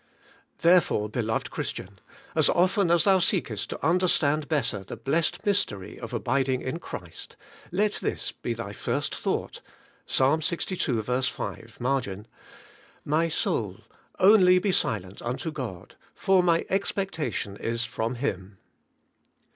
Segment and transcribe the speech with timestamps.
[0.61, 1.99] Therefore, beloved Christian,
[2.33, 7.35] as often as thou seekest to understand better the blessed mystery of abiding in Christ,
[7.71, 9.61] let this be thy first thought
[10.07, 10.13] {P$.
[10.23, 12.25] Ixii, 5^ marg,):
[13.05, 13.77] 'My soul,
[14.17, 18.57] only he silent unto God; for my expectation is from Him.'